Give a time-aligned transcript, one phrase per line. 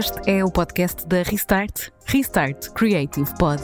[0.00, 3.60] Este é o podcast da Restart, Restart Creative Pod.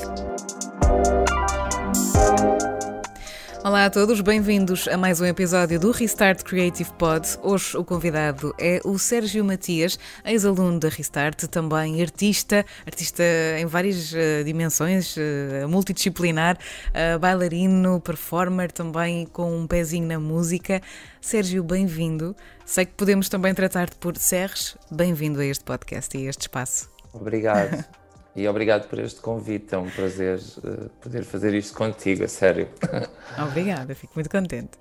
[3.67, 7.27] Olá a todos, bem-vindos a mais um episódio do Restart Creative Pod.
[7.43, 13.25] Hoje o convidado é o Sérgio Matias, ex-aluno da Restart, também artista, artista
[13.59, 20.81] em várias uh, dimensões, uh, multidisciplinar, uh, bailarino, performer, também com um pezinho na música.
[21.21, 22.37] Sérgio, bem-vindo.
[22.65, 24.77] Sei que podemos também tratar-te por Serres.
[24.93, 26.89] Bem-vindo a este podcast e a este espaço.
[27.13, 27.85] Obrigado.
[28.37, 32.69] E obrigado por este convite, é um prazer uh, poder fazer isto contigo, a sério.
[33.49, 34.73] Obrigada, fico muito contente.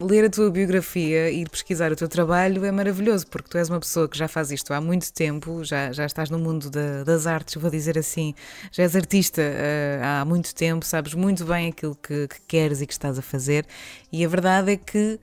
[0.00, 3.78] Ler a tua biografia e pesquisar o teu trabalho é maravilhoso, porque tu és uma
[3.78, 7.28] pessoa que já faz isto há muito tempo, já, já estás no mundo da, das
[7.28, 8.34] artes, vou dizer assim,
[8.72, 12.86] já és artista uh, há muito tempo, sabes muito bem aquilo que, que queres e
[12.86, 13.66] que estás a fazer,
[14.12, 15.20] e a verdade é que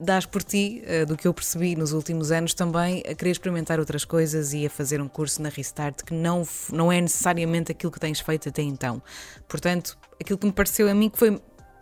[0.00, 3.80] dás por ti, uh, do que eu percebi nos últimos anos, também a querer experimentar
[3.80, 7.90] outras coisas e a fazer um curso na Restart que não, não é necessariamente aquilo
[7.90, 9.02] que tens feito até então.
[9.48, 11.40] Portanto, aquilo que me pareceu a mim que foi.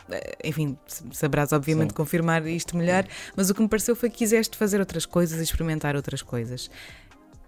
[0.09, 0.77] Eh, enfim,
[1.11, 1.95] saberás obviamente Sim.
[1.95, 5.43] confirmar isto melhor, mas o que me pareceu foi que quiseste fazer outras coisas e
[5.43, 6.71] experimentar outras coisas.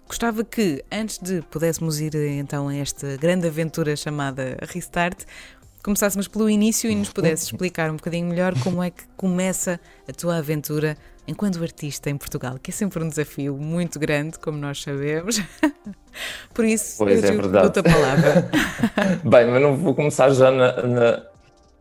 [0.07, 5.23] Gostava que, antes de pudéssemos ir então a esta grande aventura chamada Restart,
[5.83, 10.11] começássemos pelo início e nos pudesses explicar um bocadinho melhor como é que começa a
[10.11, 14.81] tua aventura enquanto artista em Portugal, que é sempre um desafio muito grande, como nós
[14.81, 15.41] sabemos.
[16.53, 17.79] Por isso, pois eu é verdade.
[17.79, 18.49] a palavra.
[19.23, 21.25] Bem, mas não vou começar já na, na...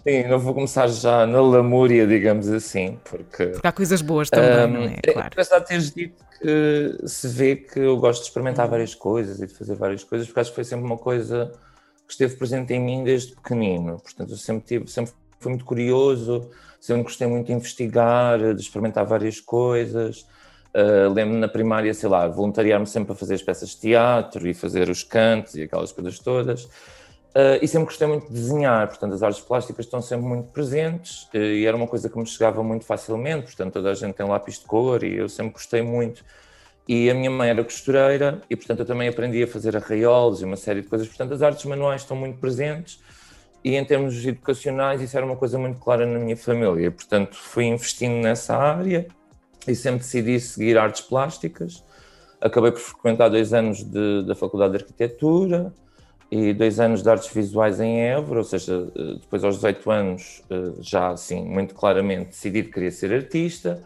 [0.07, 3.47] Sim, não vou começar já na lamúria, digamos assim, porque...
[3.47, 4.99] Porque há coisas boas também, um, não é?
[5.03, 5.29] é claro.
[5.29, 9.47] É engraçado teres dito que se vê que eu gosto de experimentar várias coisas e
[9.47, 11.51] de fazer várias coisas, porque acho que foi sempre uma coisa
[12.09, 14.01] que esteve presente em mim desde pequenino.
[14.01, 19.05] Portanto, eu sempre, tive, sempre fui muito curioso, sempre gostei muito de investigar, de experimentar
[19.05, 20.27] várias coisas.
[20.75, 24.55] Uh, Lembro-me na primária, sei lá, voluntariar-me sempre a fazer as peças de teatro e
[24.55, 26.65] fazer os cantos e aquelas coisas todas.
[26.65, 31.25] Uh, e sempre gostei muito de desenhar, portanto, as artes plásticas estão sempre muito presentes
[31.35, 33.45] uh, e era uma coisa que me chegava muito facilmente.
[33.45, 36.25] Portanto, toda a gente tem lápis de cor e eu sempre gostei muito
[36.89, 40.47] e a minha mãe era costureira e, portanto, eu também aprendi a fazer arraiolos e
[40.47, 41.07] uma série de coisas.
[41.07, 42.99] Portanto, as artes manuais estão muito presentes
[43.63, 46.91] e, em termos educacionais, isso era uma coisa muito clara na minha família.
[46.91, 49.07] Portanto, fui investindo nessa área
[49.67, 51.85] e sempre decidi seguir artes plásticas.
[52.41, 55.75] Acabei por frequentar dois anos de, da Faculdade de Arquitetura
[56.31, 58.87] e dois anos de artes visuais em Évora, ou seja,
[59.21, 63.83] depois aos 18 anos, eh, já assim, muito claramente decidi que queria ser artista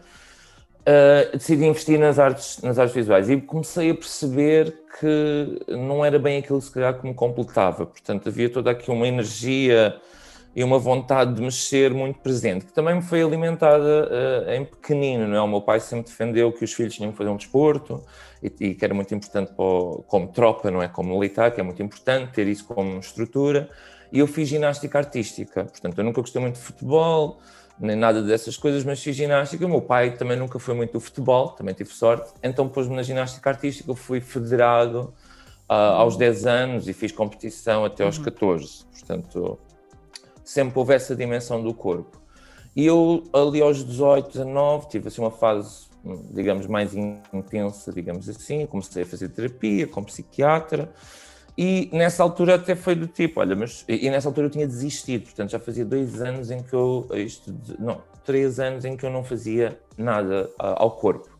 [0.87, 6.19] uh, decidi investir nas artes, nas artes visuais e comecei a perceber que não era
[6.19, 7.85] bem aquilo se calhar que me completava.
[7.85, 9.95] Portanto, havia toda aqui uma energia
[10.55, 14.07] e uma vontade de mexer muito presente, que também me foi alimentada
[14.47, 15.41] uh, em pequenino, não é?
[15.41, 18.03] O meu pai sempre defendeu que os filhos tinham que fazer um desporto
[18.41, 20.87] e, e que era muito importante o, como tropa, não é?
[20.87, 23.67] Como militar, que é muito importante ter isso como estrutura.
[24.11, 27.39] E eu fiz ginástica artística, portanto, eu nunca gostei muito de futebol,
[27.85, 29.65] nem nada dessas coisas, mas fiz ginástica.
[29.65, 33.03] O meu pai também nunca foi muito do futebol, também tive sorte, então pôs-me na
[33.03, 33.89] ginástica artística.
[33.89, 35.13] Eu fui federado
[35.69, 38.63] uh, aos 10 anos e fiz competição até aos 14.
[38.63, 38.89] Uhum.
[38.91, 39.59] Portanto,
[40.43, 42.21] sempre houve essa dimensão do corpo.
[42.75, 45.87] E eu, ali aos 18, 19, tive assim uma fase,
[46.31, 48.65] digamos, mais intensa, digamos assim.
[48.65, 50.91] Comecei a fazer terapia com psiquiatra.
[51.57, 53.85] E nessa altura até foi do tipo, olha, mas.
[53.87, 57.07] E nessa altura eu tinha desistido, portanto já fazia dois anos em que eu.
[57.13, 61.33] Isto, não, três anos em que eu não fazia nada ao corpo.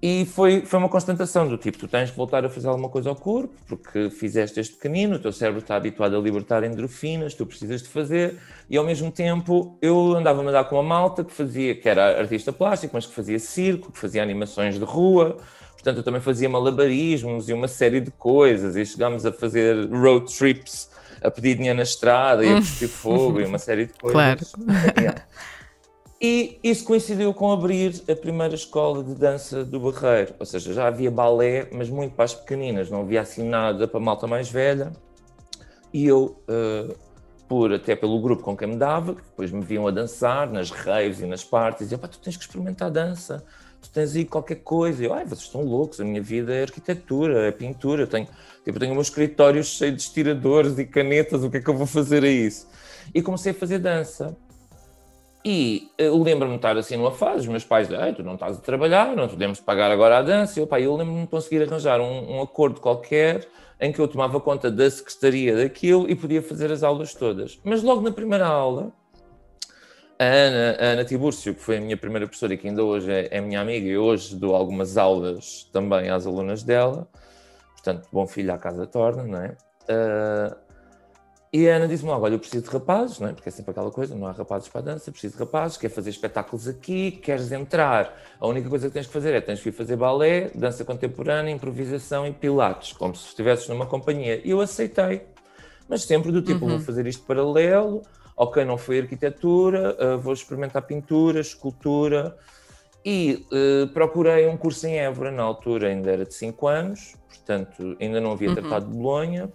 [0.00, 3.08] E foi, foi uma constatação do tipo: tu tens que voltar a fazer alguma coisa
[3.08, 7.44] ao corpo, porque fizeste este pequenino, o teu cérebro está habituado a libertar endorfinas, tu
[7.44, 8.36] precisas de fazer,
[8.70, 12.20] e ao mesmo tempo eu andava a dar com uma malta que fazia, que era
[12.20, 15.36] artista plástico, mas que fazia circo, que fazia animações de rua,
[15.78, 20.26] Portanto, eu também fazia malabarismos e uma série de coisas, e chegámos a fazer road
[20.36, 20.90] trips,
[21.22, 24.52] a pedir dinheiro na estrada e a cuspir fogo e uma série de coisas.
[24.52, 25.14] Claro.
[26.20, 30.88] E isso coincidiu com abrir a primeira escola de dança do Barreiro, ou seja, já
[30.88, 34.50] havia balé, mas muito para as pequeninas, não havia assim nada para a malta mais
[34.50, 34.90] velha.
[35.94, 36.92] E eu, uh,
[37.48, 40.72] por até pelo grupo com quem me dava, que depois me viam a dançar nas
[40.72, 43.44] raves e nas partes, diziam: pá, tu tens que experimentar dança
[43.80, 45.04] tu tens aí qualquer coisa.
[45.04, 48.28] Eu, ai, vocês estão loucos, a minha vida é arquitetura, é pintura, eu tenho,
[48.64, 51.76] tipo, tenho o meu escritório cheio de estiradores e canetas, o que é que eu
[51.76, 52.68] vou fazer a isso?
[53.14, 54.36] E comecei a fazer dança.
[55.44, 58.58] E eu lembro-me de estar assim numa fase, os meus pais, ai, tu não estás
[58.58, 60.58] a trabalhar, não podemos pagar agora a dança.
[60.58, 63.48] Eu, pá, eu lembro-me de conseguir arranjar um, um acordo qualquer
[63.80, 67.58] em que eu tomava conta da secretaria daquilo e podia fazer as aulas todas.
[67.62, 68.92] Mas logo na primeira aula,
[70.18, 73.10] a Ana, a Ana Tibúrcio, que foi a minha primeira professora e que ainda hoje
[73.10, 77.08] é, é minha amiga, e hoje dou algumas aulas também às alunas dela.
[77.74, 79.56] Portanto, bom filho à casa torna, não é?
[79.88, 80.68] Uh,
[81.52, 83.32] e a Ana disse-me logo: Olha, eu preciso de rapazes, não é?
[83.32, 85.88] porque é sempre aquela coisa: não há rapazes para a dança, preciso de rapazes, quer
[85.88, 88.14] fazer espetáculos aqui, queres entrar.
[88.38, 91.52] A única coisa que tens que fazer é tens que ir fazer balé, dança contemporânea,
[91.52, 94.42] improvisação e pilates, como se estivesses numa companhia.
[94.44, 95.22] E eu aceitei,
[95.88, 96.72] mas sempre do tipo: uhum.
[96.72, 98.02] vou fazer isto paralelo,
[98.38, 102.36] ok, não foi arquitetura, uh, vou experimentar pintura, escultura.
[103.04, 107.96] E uh, procurei um curso em Évora, na altura ainda era de 5 anos, portanto
[108.00, 108.54] ainda não havia uhum.
[108.54, 109.52] tratado de Bolonha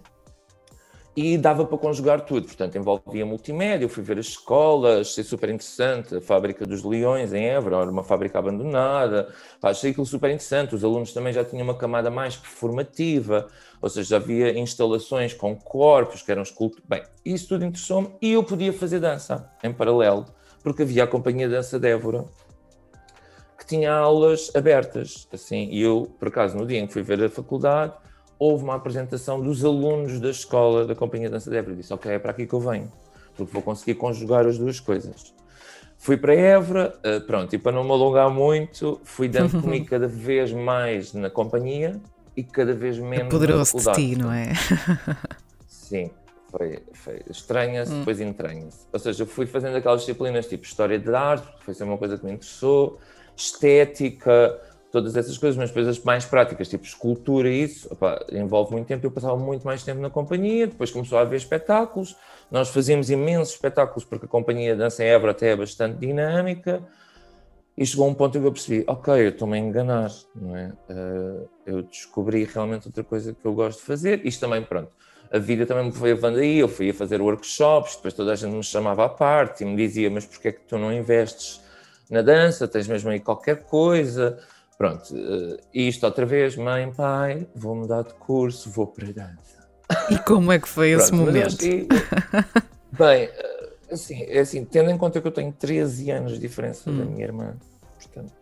[1.16, 5.48] e dava para conjugar tudo, portanto envolvia multimédia, eu fui ver as escolas, achei super
[5.48, 10.30] interessante, a fábrica dos Leões em Évora, era uma fábrica abandonada, Pá, achei aquilo super
[10.30, 13.46] interessante, os alunos também já tinham uma camada mais performativa,
[13.80, 18.42] ou seja, havia instalações com corpos que eram escultos, bem, isso tudo interessou-me e eu
[18.42, 20.26] podia fazer dança em paralelo,
[20.64, 22.24] porque havia a Companhia de Dança de Évora,
[23.56, 27.22] que tinha aulas abertas, assim, e eu, por acaso, no dia em que fui ver
[27.22, 27.94] a faculdade,
[28.38, 31.76] houve uma apresentação dos alunos da escola da Companhia de Dança de Évora.
[31.76, 32.90] Disse, ok, é para aqui que eu venho,
[33.36, 35.34] porque vou conseguir conjugar as duas coisas.
[35.96, 40.06] Fui para Évora, uh, pronto, e para não me alongar muito, fui dando comigo cada
[40.06, 42.00] vez mais na companhia
[42.36, 44.52] e cada vez menos Poderoso de ti, não é?
[45.66, 46.10] Sim,
[46.50, 47.98] foi, foi estranha-se, hum.
[48.00, 48.86] depois entranha-se.
[48.92, 52.18] Ou seja, eu fui fazendo aquelas disciplinas tipo História de Arte, foi sempre uma coisa
[52.18, 52.98] que me interessou,
[53.36, 54.60] Estética,
[54.94, 59.04] todas essas coisas, mas coisas mais práticas, tipo escultura e isso, opa, envolve muito tempo.
[59.04, 62.16] Eu passava muito mais tempo na companhia, depois começou a haver espetáculos.
[62.48, 66.80] Nós fazíamos imensos espetáculos porque a companhia Dança em Évora até é bastante dinâmica.
[67.76, 70.72] E chegou um ponto em que eu percebi, ok, eu estou-me a enganar, não é?
[70.88, 74.24] Uh, eu descobri realmente outra coisa que eu gosto de fazer.
[74.24, 74.92] Isto também, pronto,
[75.28, 76.60] a vida também me foi levando aí.
[76.60, 79.74] Eu fui a fazer workshops, depois toda a gente me chamava à parte e me
[79.74, 81.60] dizia, mas porquê é que tu não investes
[82.08, 82.68] na dança?
[82.68, 84.38] Tens mesmo aí qualquer coisa?
[84.76, 89.68] Pronto, uh, isto outra vez, mãe, pai, vou mudar de curso, vou para a dança.
[90.10, 91.64] E como é que foi Pronto, esse momento?
[92.92, 96.90] Bem, uh, assim, é assim, tendo em conta que eu tenho 13 anos de diferença
[96.90, 96.98] hum.
[96.98, 97.56] da minha irmã,
[97.96, 98.32] portanto,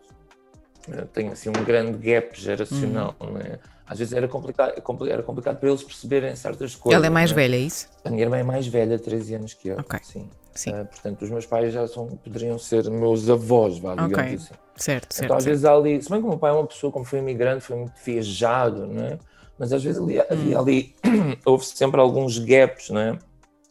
[0.89, 3.33] uh, tenho assim um grande gap geracional, hum.
[3.33, 3.59] né?
[3.85, 4.73] Às vezes era complicado,
[5.09, 6.97] era complicado para eles perceberem certas coisas.
[6.97, 7.35] Ela é mais né?
[7.35, 7.89] velha, é isso?
[8.03, 9.77] A minha irmã é mais velha, 13 anos que eu.
[9.77, 9.99] Ok.
[10.03, 10.29] Sim.
[10.55, 10.71] Sim.
[10.71, 14.35] Uh, portanto, os meus pais já são, poderiam ser meus avós, vá, digamos okay.
[14.35, 14.53] assim.
[14.75, 15.25] Certo, certo.
[15.25, 15.51] Então, às certo.
[15.51, 17.75] vezes ali, se bem que o meu pai é uma pessoa, como foi imigrante, foi
[17.75, 19.17] muito viajado, né?
[19.57, 20.61] Mas às vezes ali, havia hum.
[20.61, 20.95] ali,
[21.45, 23.17] houve sempre alguns gaps, né?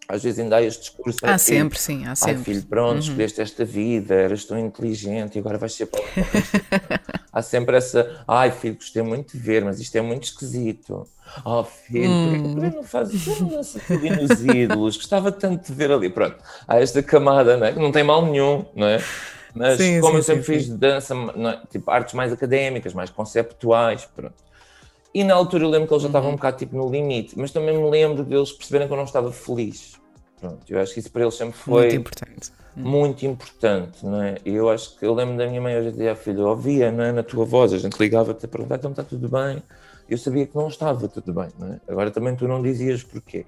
[0.09, 1.19] Às vezes ainda há este discurso.
[1.23, 2.37] Há sempre, sim, há sempre.
[2.39, 2.99] Ai, filho, pronto, uhum.
[2.99, 6.03] escolheste esta vida, eras tão inteligente e agora vais ser para
[7.33, 11.09] Há sempre essa, ai, filho, gostei muito de ver, mas isto é muito esquisito.
[11.45, 12.53] Oh, filho, hum.
[12.53, 14.97] porquê que não fazes isso nos ídolos?
[14.99, 16.11] Gostava tanto de ver ali.
[16.11, 16.37] Pronto,
[16.69, 17.73] há esta camada, né?
[17.73, 19.03] que não tem mal nenhum, não é?
[19.55, 21.67] Mas sim, como sim, eu sempre sim, fiz dança, é?
[21.71, 24.35] tipo artes mais académicas, mais conceptuais, pronto.
[25.15, 26.35] E na altura eu lembro que eles já estavam uhum.
[26.35, 29.31] um bocado tipo no limite, mas também me lembro deles perceberem que eu não estava
[29.31, 30.01] feliz.
[30.41, 32.53] Pronto, eu acho que isso para eles sempre foi muito importante.
[32.77, 32.83] Uhum.
[32.83, 34.37] Muito importante, não é?
[34.45, 37.13] E eu acho que eu lembro da minha mãe hoje dia, filho, ouvia não é?
[37.13, 39.63] na tua voz, a gente ligava-te a perguntar, então está tudo bem?
[40.09, 41.81] Eu sabia que não estava tudo bem, não é?
[41.87, 43.45] Agora também tu não dizias porquê.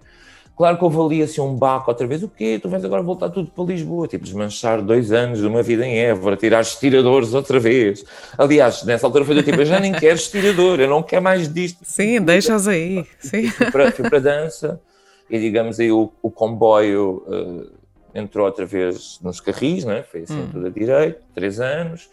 [0.57, 2.23] Claro que houve ali assim um baco outra vez.
[2.23, 2.61] O quê?
[2.63, 4.07] Tu vais agora voltar tudo para Lisboa?
[4.07, 8.05] Tipo, desmanchar dois anos de uma vida em Évora, tirar estiradores outra vez.
[8.39, 11.53] Aliás, nessa altura foi do tipo, eu já nem quero estirador, eu não quero mais
[11.53, 11.81] disto.
[11.83, 13.05] Sim, deixa-os aí.
[13.19, 13.49] Sim.
[13.49, 14.81] Fui para, fui para a dança
[15.29, 17.71] e digamos aí o, o comboio uh,
[18.15, 20.05] entrou outra vez nos carris, né?
[20.05, 20.49] foi assim hum.
[20.53, 22.09] tudo a direito, três anos.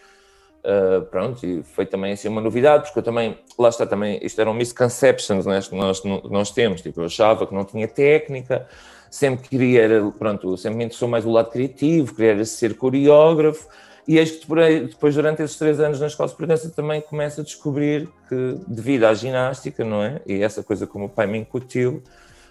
[0.64, 4.40] Uh, pronto, e foi também assim uma novidade, porque eu também, lá está também, isto
[4.40, 8.68] eram misconceptions né, que nós, nós temos, tipo, eu achava que não tinha técnica,
[9.10, 9.90] sempre queria,
[10.20, 13.68] pronto, sempre me interessou mais o lado criativo, queria ser coreógrafo,
[14.08, 14.48] e eis que
[14.88, 19.06] depois, durante esses três anos na Escola de Presença, também começo a descobrir que, devido
[19.06, 20.22] à ginástica, não é?
[20.28, 22.04] E essa coisa como o pai me incutiu,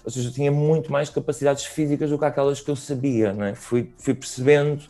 [0.05, 3.45] ou seja, eu tinha muito mais capacidades físicas do que aquelas que eu sabia, não
[3.45, 3.55] é?
[3.55, 4.83] Fui, fui percebendo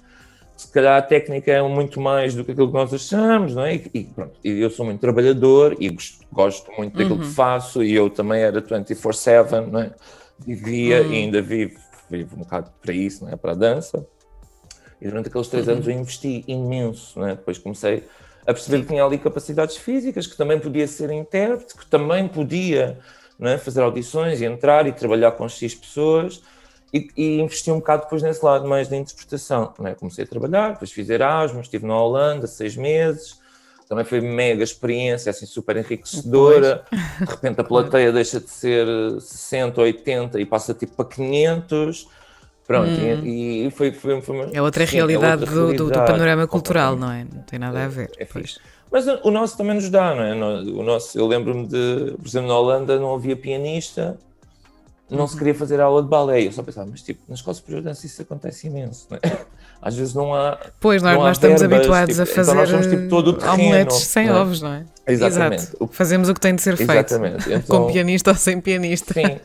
[0.61, 3.77] se calhar a técnica é muito mais do que aquilo que nós achamos, não é?
[3.77, 7.23] E, e pronto, eu sou muito trabalhador e gosto, gosto muito daquilo uhum.
[7.23, 9.91] que faço e eu também era 24-7, não é?
[10.39, 11.13] Vivia uhum.
[11.13, 11.79] e ainda vivo,
[12.11, 13.37] vivo um bocado para isso, não é?
[13.37, 14.07] Para a dança.
[15.01, 15.75] E durante aqueles três uhum.
[15.75, 17.31] anos eu investi imenso, não é?
[17.31, 18.05] Depois comecei
[18.47, 22.99] a perceber que tinha ali capacidades físicas, que também podia ser intérprete, que também podia
[23.39, 23.57] não é?
[23.57, 26.43] fazer audições e entrar e trabalhar com X pessoas
[26.93, 29.73] e, e, investi um bocado depois nesse lado mais da interpretação.
[29.79, 29.95] Né?
[29.95, 33.39] Comecei a trabalhar, depois fiz Erasmus, estive na Holanda seis meses,
[33.89, 36.85] também foi mega experiência, assim, super enriquecedora.
[37.19, 38.87] De repente a plateia deixa de ser
[39.21, 42.07] 60, 80 e passa tipo para 500.
[42.67, 43.25] Pronto, hum.
[43.25, 46.07] e, e, foi, foi, foi uma, É outra sim, realidade, é outra realidade do, do,
[46.07, 47.25] panorama cultural, não é?
[47.25, 48.13] Não tem nada a ver.
[48.17, 48.29] É, é.
[48.93, 50.35] Mas o nosso também nos dá, não é?
[50.35, 54.17] O nosso, eu lembro-me de, por exemplo, na Holanda não havia pianista,
[55.11, 55.39] não se uhum.
[55.39, 56.47] queria fazer aula de balé.
[56.47, 59.21] Eu só pensava, mas tipo, na escola superior de dança isso acontece imenso, não é?
[59.83, 60.59] Às vezes não há.
[60.79, 63.33] Pois, nós, nós estamos verbas, habituados tipo, a fazer então nós somos, tipo, todo o
[63.33, 64.41] terreno, omeletes sem não é?
[64.41, 64.85] ovos, não é?
[65.07, 65.63] Exatamente.
[65.63, 65.89] Exato.
[65.93, 67.15] Fazemos o que tem de ser feito.
[67.51, 69.15] Então, com pianista ou sem pianista.
[69.15, 69.41] Sim.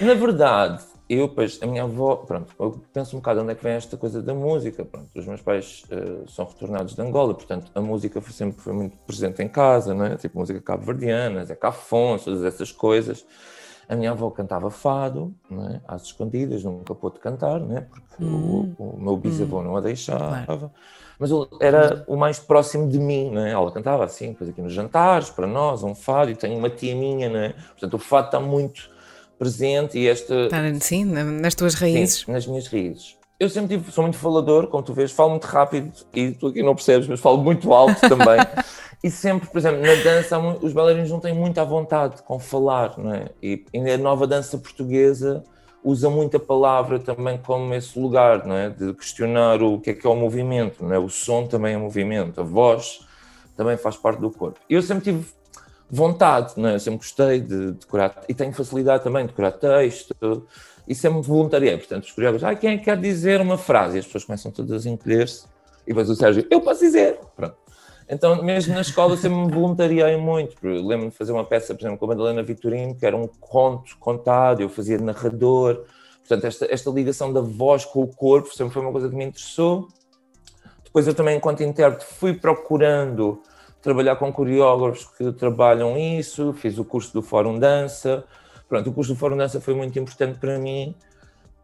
[0.00, 3.64] Na verdade, eu, pois, a minha avó, pronto, eu penso um bocado onde é que
[3.64, 7.70] vem esta coisa da música, pronto, os meus pais uh, são retornados de Angola, portanto,
[7.74, 10.16] a música foi, sempre foi muito presente em casa, não é?
[10.16, 13.24] Tipo, música cabo-verdiana, Zé Afonso, todas essas coisas.
[13.88, 15.80] A minha avó cantava fado, não é?
[15.88, 17.80] às escondidas, nunca pôde cantar, não é?
[17.80, 18.74] Porque hum.
[18.78, 19.64] o, o, meu bisavô hum.
[19.64, 20.44] não a deixava.
[20.44, 20.70] Claro.
[21.18, 21.30] Mas
[21.60, 23.50] era o mais próximo de mim, não é?
[23.50, 26.94] Ela cantava assim, depois aqui nos jantares, para nós, um fado, e tenho uma tia
[26.94, 27.54] minha, não é?
[27.70, 28.88] Portanto, o fado está muito
[29.38, 30.34] presente e esta.
[30.44, 32.20] Está, sim, nas tuas raízes.
[32.20, 33.16] Sim, nas minhas raízes.
[33.40, 36.60] Eu sempre tive, sou muito falador, como tu vês, falo muito rápido e tu aqui
[36.60, 38.38] não percebes, mas falo muito alto também.
[39.02, 43.14] e sempre, por exemplo, na dança, os bailarinos não têm muita vontade com falar, não
[43.14, 43.28] é?
[43.42, 45.44] E, e a nova dança portuguesa
[45.84, 48.68] usa muita palavra também como esse lugar, não é?
[48.68, 50.98] De questionar o que é que é o movimento, não é?
[50.98, 53.06] O som também é movimento, a voz
[53.56, 54.58] também faz parte do corpo.
[54.68, 55.26] Eu sempre tive
[55.88, 56.74] vontade, não é?
[56.74, 60.14] Eu sempre gostei de decorar e tenho facilidade também de decorar texto
[60.88, 61.76] e sempre voluntariei.
[61.76, 63.96] Portanto, os coreógrafos, ah, quem é que quer dizer uma frase?
[63.96, 65.46] E as pessoas começam todas a encolher-se
[65.86, 67.18] e depois o Sérgio, eu posso dizer.
[67.36, 67.67] Pronto.
[68.08, 70.56] Então, mesmo na escola, sempre me voluntariei muito.
[70.62, 73.98] Lembro-me de fazer uma peça, por exemplo, com a Madalena Vitorino, que era um conto
[73.98, 75.84] contado, eu fazia narrador.
[76.20, 79.24] Portanto, esta, esta ligação da voz com o corpo sempre foi uma coisa que me
[79.24, 79.88] interessou.
[80.82, 83.42] Depois, eu também, enquanto intérprete, fui procurando
[83.82, 88.24] trabalhar com coreógrafos que trabalham isso, fiz o curso do Fórum Dança.
[88.68, 90.94] Pronto, o curso do Fórum Dança foi muito importante para mim,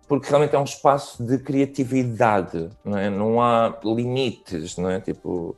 [0.06, 3.08] porque realmente é um espaço de criatividade, não é?
[3.08, 5.00] Não há limites, não é?
[5.00, 5.56] Tipo,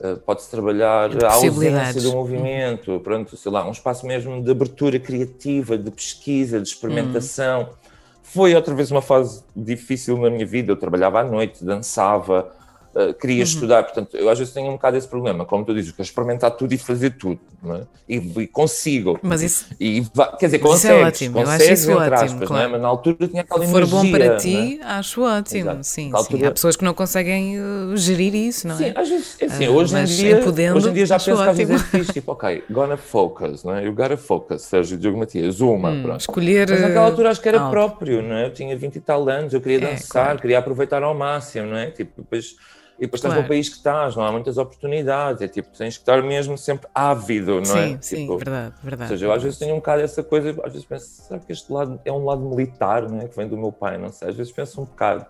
[0.00, 4.98] eh, pode-se trabalhar a ausência do movimento, pronto, sei lá, um espaço mesmo de abertura
[4.98, 7.62] criativa, de pesquisa, de experimentação.
[7.62, 7.88] Hum.
[8.22, 12.50] Foi outra vez uma fase difícil na minha vida, eu trabalhava à noite, dançava,
[12.94, 13.42] uh, queria uhum.
[13.42, 16.50] estudar, portanto, eu às vezes tenho um bocado esse problema, como tu dizes, quero experimentar
[16.52, 17.82] tudo e fazer tudo, é?
[18.08, 19.18] e, e, consigo.
[19.22, 20.02] Mas isso, e,
[20.38, 22.46] quer dizer, consegues, isso é ótimo, consegues, eu acho ótimo, aspas, é?
[22.46, 22.70] claro.
[22.70, 23.84] mas na altura tinha aquela energia.
[23.84, 24.84] Se for bom para ti, é?
[24.84, 25.84] acho ótimo, Exato.
[25.84, 26.38] sim, altura...
[26.38, 26.46] sim.
[26.46, 28.78] Há pessoas que não conseguem uh, gerir isso, não é?
[28.78, 31.44] Sim, às vezes, é assim, uh, hoje, em dia, hoje em dia já penso ótimo.
[31.44, 33.84] que às vezes é fixe, tipo, ok, gonna focus, não é?
[33.84, 36.20] You gotta focus, Sérgio Diogo Matias, uma, hum, pronto.
[36.20, 36.68] Escolher...
[36.68, 37.70] Mas naquela altura acho que era algo.
[37.70, 38.46] próprio, não é?
[38.46, 40.38] Eu tinha 20 e tal anos, eu queria dançar, claro.
[40.40, 41.90] queria aproveitar ao máximo, não é?
[41.90, 42.56] Tipo, depois
[43.04, 43.34] e depois claro.
[43.34, 46.56] estás no país que estás, não há muitas oportunidades, é tipo, tens que estar mesmo
[46.56, 47.98] sempre ávido, não sim, é?
[48.00, 49.12] Sim, tipo, verdade, verdade.
[49.12, 51.52] Ou seja, eu às vezes tenho um bocado essa coisa, às vezes penso, será que
[51.52, 53.28] este lado é um lado militar, não é?
[53.28, 55.26] Que vem do meu pai, não sei, às vezes penso um bocado.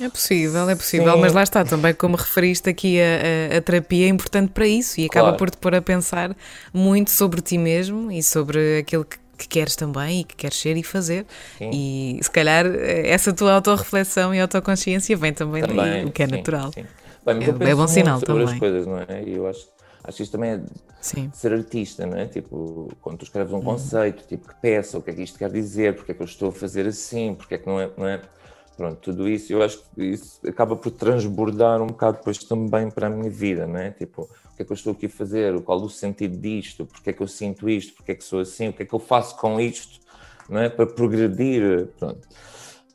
[0.00, 1.20] É possível, é possível, Sim.
[1.20, 5.00] mas lá está também, como referiste aqui, a, a, a, terapia é importante para isso
[5.00, 5.38] e acaba claro.
[5.38, 6.36] por te pôr a pensar
[6.72, 10.76] muito sobre ti mesmo e sobre aquilo que que queres também e que queres ser
[10.76, 11.24] e fazer.
[11.56, 11.70] Sim.
[11.72, 16.26] E se calhar essa tua autorreflexão e autoconsciência vem também, também daí, o que é
[16.26, 16.72] sim, natural.
[16.72, 16.84] Sim.
[17.34, 18.44] Bem, é, é bom sinal também.
[18.44, 19.22] as coisas, não é?
[19.24, 19.68] E eu acho,
[20.02, 20.62] acho que isto também é
[21.00, 21.30] sim.
[21.34, 22.26] ser artista, não é?
[22.26, 23.62] Tipo, quando tu escreves um hum.
[23.62, 26.26] conceito, tipo, que peça, o que é que isto quer dizer, porque é que eu
[26.26, 28.20] estou a fazer assim, porque é que não é, não é?
[28.78, 33.08] Pronto, tudo isso, eu acho que isso acaba por transbordar um bocado depois também para
[33.08, 33.90] a minha vida, não é?
[33.90, 35.60] Tipo, o que é que eu estou aqui a fazer?
[35.62, 36.86] Qual o sentido disto?
[36.86, 37.94] Porque é que eu sinto isto?
[37.94, 38.68] Porque é que sou assim?
[38.68, 39.98] O que é que eu faço com isto?
[40.48, 40.68] Não é?
[40.68, 42.20] Para progredir, pronto.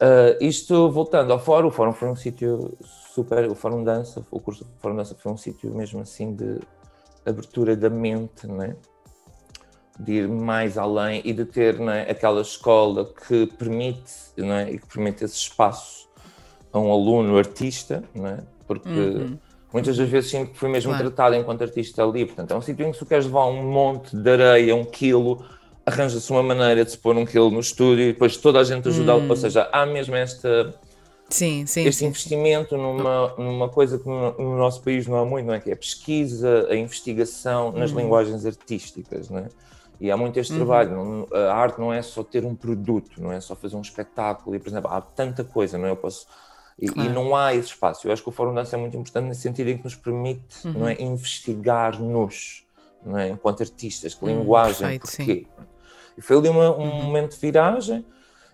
[0.03, 4.38] Uh, isto, voltando ao fórum, o fórum foi um sítio super, o fórum dança, o
[4.38, 6.60] curso do fórum dança foi um sítio mesmo assim de
[7.25, 8.75] abertura da mente, né?
[10.00, 14.88] de ir mais além e de ter né, aquela escola que permite né, e que
[14.88, 16.10] permite esse espaço
[16.72, 18.03] a um aluno artista,
[18.65, 19.38] porque uhum.
[19.72, 21.12] muitas das vezes sinto que fui mesmo claro.
[21.12, 22.25] tratado enquanto artista ali.
[22.25, 25.45] Portanto, é um sítio em que se queres levar um monte de areia, um quilo,
[25.86, 28.88] arranja-se uma maneira de se pôr um quilo no estúdio e depois toda a gente
[28.88, 29.16] ajuda.
[29.16, 29.30] Uhum.
[29.30, 30.74] Ou seja, há mesmo esta.
[31.30, 32.78] Sim, sim, este sim, investimento.
[32.78, 35.60] Numa, numa coisa que no, no, nosso país não há muito, não é?
[35.60, 38.00] Que é a pesquisa, a investigação nas uhum.
[38.00, 39.50] linguagens artísticas, não é?
[40.00, 40.60] E há muito este uhum.
[40.60, 41.28] trabalho.
[41.34, 44.56] A arte não é só ter um produto, não é só fazer um espetáculo.
[44.56, 45.92] E, por exemplo, há tanta coisa, não é?
[45.92, 46.28] Eu posso.
[46.80, 47.10] E, claro.
[47.10, 48.08] e não há esse espaço.
[48.08, 50.66] Eu acho que o Fórum Dança é muito importante nesse sentido em que nos permite,
[50.66, 50.74] uhum.
[50.74, 52.66] não é, investigar-nos,
[53.06, 55.48] não é, enquanto artistas, que hum, linguagem, perfeito, porquê.
[55.48, 55.73] Sim.
[56.17, 57.03] E foi ali uma, um uhum.
[57.03, 58.05] momento de viragem.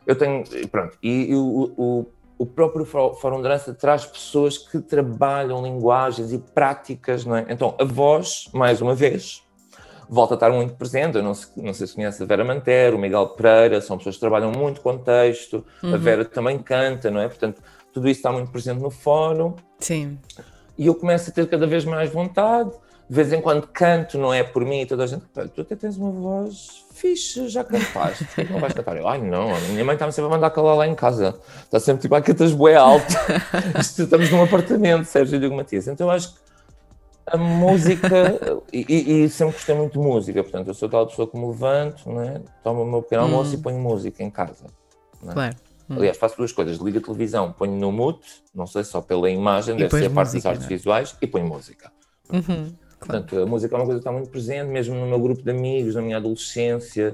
[0.05, 2.05] Eu tenho, pronto, e, e o, o,
[2.39, 7.45] o, próprio Fórum Dança traz pessoas que trabalham linguagens e práticas, não é?
[7.49, 9.43] Então, a voz, mais uma vez,
[10.09, 11.17] volta a estar muito presente.
[11.17, 14.21] Eu não, não sei se conhece a Vera Mantero, o Miguel Pereira, são pessoas que
[14.21, 15.93] trabalham muito com texto, uhum.
[15.93, 17.27] a Vera também canta, não é?
[17.27, 17.61] Portanto,
[17.93, 19.53] tudo isso está muito presente no fórum.
[19.79, 20.17] Sim.
[20.77, 22.71] E eu começo a ter cada vez mais vontade.
[23.07, 25.25] De vez em quando canto, não é por mim, e toda a gente,
[25.55, 28.97] tu até tens uma voz fixe, já cantaste, não vais cantar?
[28.97, 31.39] Eu, ai não, a minha mãe está-me sempre a mandar calar lá em casa.
[31.63, 33.05] Está sempre tipo, ah, cantas bué alto.
[33.79, 35.87] Estamos num apartamento, Sérgio e Diego Matias.
[35.87, 36.39] Então eu acho que
[37.27, 41.37] a música, e, e, sempre gostei muito de música, portanto, eu sou tal pessoa que
[41.37, 43.59] me levanto, né, tomo o meu pequeno almoço hum.
[43.59, 44.65] e ponho música em casa.
[45.21, 45.33] Né?
[45.33, 45.55] Claro.
[45.89, 45.95] Hum.
[45.97, 49.75] Aliás, faço duas coisas: ligo a televisão, ponho no mute, não sei só pela imagem,
[49.75, 50.69] e deve ser a parte das artes né?
[50.69, 51.91] visuais, e ponho música.
[52.31, 52.73] Uhum.
[52.99, 55.51] Portanto, a música é uma coisa que está muito presente, mesmo no meu grupo de
[55.51, 57.13] amigos, na minha adolescência.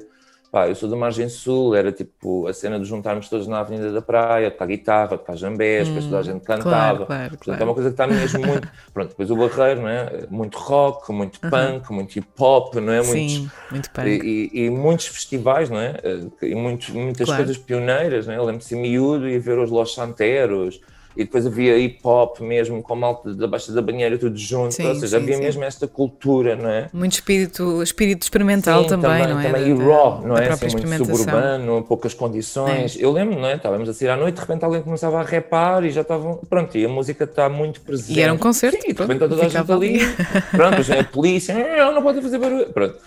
[0.52, 3.92] Pá, eu sou da margem sul, era tipo a cena de juntarmos todos na Avenida
[3.92, 6.70] da Praia, tocar guitarra, tocar jambés, hum, depois toda a gente cantava.
[6.70, 7.62] Claro, claro, Portanto, claro.
[7.62, 8.68] é uma coisa que está mesmo muito.
[8.94, 10.28] Pronto, depois o Barreiro, não é?
[10.30, 13.04] Muito rock, muito punk, muito hip hop, não é?
[13.04, 14.08] Sim, muito punk.
[14.08, 15.96] E, e, e, muitos festivais, não é?
[16.42, 18.38] E muitos, muitas coisas pioneiras, não é?
[18.38, 20.80] Eu lembro de ser miúdo e ver os Los Santeros
[21.16, 24.74] e depois havia hip hop mesmo, com a malta da Baixa da Banheira, tudo junto,
[24.74, 25.44] sim, ou seja, sim, havia sim.
[25.44, 26.90] mesmo esta cultura, não é?
[26.92, 29.44] Muito espírito, espírito experimental também, também, não é?
[29.46, 30.50] Também, da, e raw, não é?
[30.50, 32.98] Assim, muito suburbano, poucas condições.
[33.00, 33.56] Eu lembro, não é?
[33.56, 36.78] Estávamos a sair à noite, de repente alguém começava a repar e já estavam, pronto,
[36.78, 38.18] e a música está muito presente.
[38.18, 38.82] E era um concerto.
[38.82, 40.00] Sim, de repente toda a gente ali,
[40.52, 42.98] pronto, a polícia, não, não pode fazer barulho, pronto.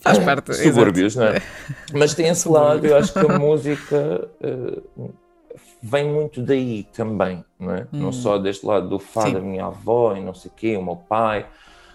[0.00, 0.52] Faz parte.
[0.54, 1.40] Subúrbios, não é?
[1.92, 4.28] Mas tem esse lado, eu acho que a música...
[4.40, 5.21] Uh,
[5.82, 7.82] vem muito daí também, não é?
[7.92, 8.00] Hum.
[8.00, 10.84] Não só deste lado do fado da minha avó e não sei o quê, o
[10.84, 11.46] meu pai,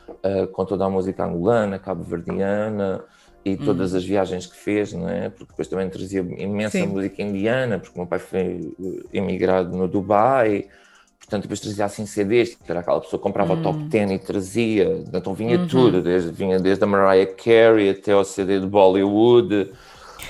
[0.10, 3.04] uh, com toda a música angolana, cabo-verdiana
[3.46, 3.58] e hum.
[3.64, 5.30] todas as viagens que fez, não é?
[5.30, 6.88] Porque depois também trazia imensa Sim.
[6.88, 8.76] música indiana, porque o meu pai foi
[9.14, 10.68] emigrado no Dubai,
[11.18, 13.60] portanto depois trazia assim CDs, que era aquela pessoa que comprava hum.
[13.60, 15.68] o top 10 e trazia, então vinha uhum.
[15.68, 19.72] tudo, desde, vinha desde a Mariah Carey até ao CD de Bollywood,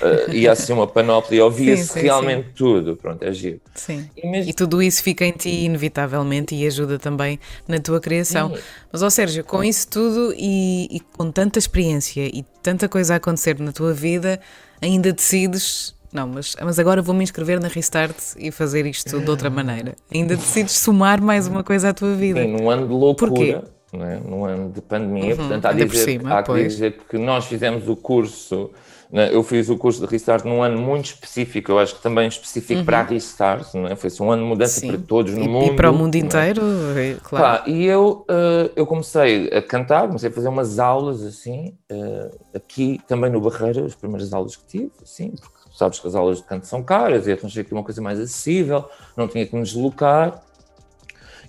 [0.02, 2.52] uh, ia assim uma panóplia, ouvia-se realmente sim.
[2.54, 3.60] tudo, pronto, é giro.
[3.74, 4.50] Sim, e, mesmo...
[4.50, 8.54] e, tudo isso fica em ti inevitavelmente e ajuda também na tua criação.
[8.54, 8.62] Sim.
[8.92, 13.16] Mas, ó Sérgio, com isso tudo e, e com tanta experiência e tanta coisa a
[13.16, 14.40] acontecer na tua vida,
[14.80, 19.50] ainda decides não, mas, mas agora vou-me inscrever na Restart e fazer isto de outra
[19.50, 19.94] maneira.
[20.12, 22.40] Ainda decides somar mais uma coisa à tua vida.
[22.40, 23.64] Sim, num ano de loucura?
[23.92, 24.20] Né?
[24.22, 27.88] num ano de pandemia, uhum, portanto há, dizer, cima, há que dizer que nós fizemos
[27.88, 28.70] o curso?
[29.10, 32.80] Eu fiz o curso de Restart num ano muito específico, eu acho que também específico
[32.80, 32.84] uhum.
[32.84, 33.96] para a Restart, não é?
[33.96, 34.88] foi um ano de mudança Sim.
[34.88, 35.72] para todos no e, mundo.
[35.72, 36.60] E para o mundo inteiro,
[36.94, 37.16] é?
[37.22, 37.64] claro.
[37.64, 42.38] Pá, e eu, uh, eu comecei a cantar, comecei a fazer umas aulas assim, uh,
[42.54, 46.38] aqui também no Barreira, as primeiras aulas que tive, assim, porque sabes que as aulas
[46.38, 48.84] de canto são caras e arranjei aqui uma coisa mais acessível,
[49.16, 50.42] não tinha que me deslocar.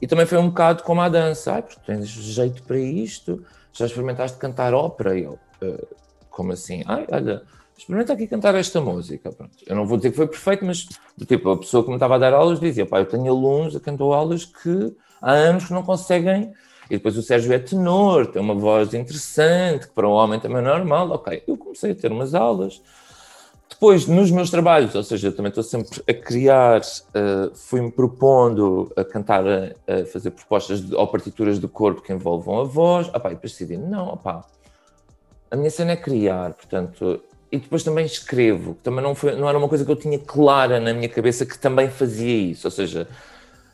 [0.02, 3.43] E também foi um bocado como a dança, ai, porque tens jeito para isto,
[3.74, 5.17] já experimentaste cantar ópera?
[5.19, 5.88] E eu, uh,
[6.39, 6.84] como assim?
[6.88, 7.41] Ai, olha,
[7.78, 9.30] experimenta aqui cantar esta música.
[9.30, 9.58] Pronto.
[9.67, 10.88] Eu não vou dizer que foi perfeito, mas
[11.28, 13.80] tipo, a pessoa que me estava a dar aulas dizia, pá, eu tenho alunos a
[13.82, 16.54] cantar aulas que há anos que não conseguem.
[16.89, 20.60] E depois o Sérgio é tenor, tem uma voz interessante, que para um homem também
[20.60, 21.12] é normal.
[21.12, 22.82] Ok, eu comecei a ter umas aulas.
[23.69, 28.91] Depois, nos meus trabalhos, ou seja, eu também estou sempre a criar, uh, fui-me propondo
[28.95, 33.10] a cantar, a, a fazer propostas de, ou partituras de corpo que envolvam a voz.
[33.10, 34.43] Opá, e depois decidi, não, opá,
[35.51, 39.49] a minha cena é criar, portanto, e depois também escrevo, que também não, foi, não
[39.49, 42.71] era uma coisa que eu tinha clara na minha cabeça que também fazia isso, ou
[42.71, 43.07] seja,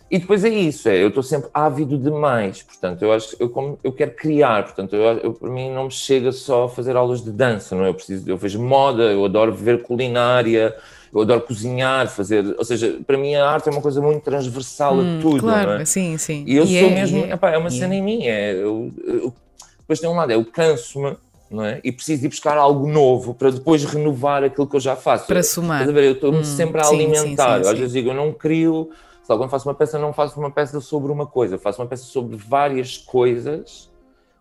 [0.10, 3.78] e depois é isso, é, eu estou sempre ávido demais, portanto, eu acho eu, como,
[3.84, 7.22] eu quero criar, portanto, eu, eu, para mim não me chega só a fazer aulas
[7.22, 7.90] de dança, não é?
[7.90, 10.76] Eu preciso, eu vejo moda, eu adoro ver culinária,
[11.12, 14.96] eu adoro cozinhar, fazer, ou seja, para mim a arte é uma coisa muito transversal
[14.96, 15.86] hum, a tudo, claro, não é?
[15.86, 16.46] sim, sim.
[16.48, 17.98] E eu e sou é, mesmo, é, epá, é uma cena é.
[17.98, 19.34] em mim, é, eu, eu,
[19.80, 21.18] depois tem um lado, é, eu canso-me,
[21.64, 21.80] é?
[21.84, 25.28] E preciso ir buscar algo novo para depois renovar aquilo que eu já faço.
[25.28, 25.88] Para somar.
[25.88, 27.58] Eu estou-me hum, sempre a sim, alimentar.
[27.58, 28.90] Sim, sim, Às vezes digo, eu não crio,
[29.22, 32.04] se quando faço uma peça, não faço uma peça sobre uma coisa, faço uma peça
[32.04, 33.92] sobre várias coisas,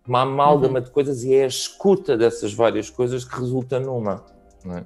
[0.07, 0.85] uma amálgama uhum.
[0.85, 4.25] de coisas e é a escuta dessas várias coisas que resulta numa.
[4.64, 4.85] Não é?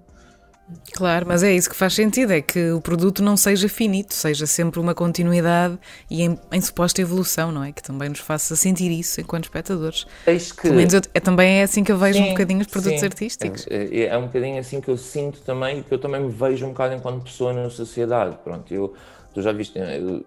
[0.92, 4.46] Claro, mas é isso que faz sentido, é que o produto não seja finito, seja
[4.46, 5.78] sempre uma continuidade
[6.10, 7.72] e em, em suposta evolução, não é?
[7.72, 10.06] Que também nos faça sentir isso enquanto espectadores.
[10.26, 10.62] Eis que...
[10.62, 13.00] Pelo menos eu, é, também é assim que eu vejo sim, um bocadinho os produtos
[13.00, 13.06] sim.
[13.06, 13.66] artísticos.
[13.70, 16.66] É, é, é, um bocadinho assim que eu sinto também, que eu também me vejo
[16.66, 18.36] um bocado enquanto pessoa na sociedade.
[18.42, 18.94] Pronto, eu,
[19.32, 20.24] tu já viste, eu,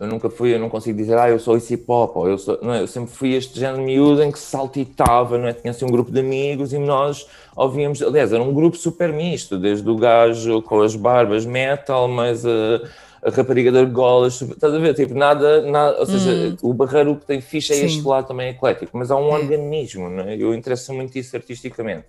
[0.00, 2.38] eu nunca fui, eu não consigo dizer, ah, eu sou esse hip hop, ou eu
[2.38, 2.80] sou, não é?
[2.80, 5.52] eu sempre fui este género miúdo em que saltitava, não é?
[5.52, 9.58] Tinha assim um grupo de amigos e nós ouvíamos, aliás, era um grupo super misto,
[9.58, 12.80] desde o gajo com as barbas metal, mas a,
[13.22, 14.94] a rapariga de argolas, estás a ver?
[14.94, 16.56] Tipo, nada, nada ou seja, hum.
[16.62, 19.38] o Barreiro que tem ficha é este lado também eclético, mas há um é.
[19.38, 20.34] organismo, não é?
[20.34, 22.06] Eu interesso muito isso artisticamente.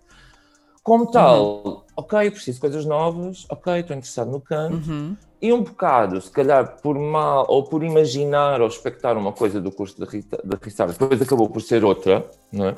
[0.82, 1.82] Como tal, uhum.
[1.97, 5.15] ok, preciso de coisas novas, ok, estou interessado no canto, uhum.
[5.41, 9.71] E um bocado, se calhar por mal, ou por imaginar ou expectar uma coisa do
[9.71, 12.75] curso de, de Restart, depois acabou por ser outra, não é?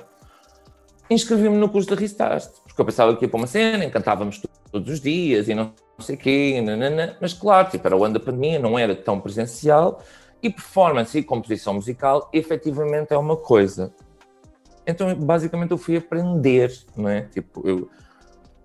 [1.10, 4.94] Inscrevi-me no curso de Restart, porque eu pensava que ia para uma cena, encantávamos todos
[4.94, 8.20] os dias e não sei o quê, nanana, mas claro, tipo, era o ano da
[8.20, 10.02] pandemia, não era tão presencial,
[10.42, 13.94] e performance e composição musical efetivamente é uma coisa.
[14.86, 17.22] Então, basicamente, eu fui aprender, não é?
[17.22, 17.90] Tipo, eu,